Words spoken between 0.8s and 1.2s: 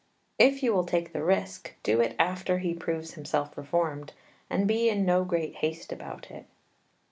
take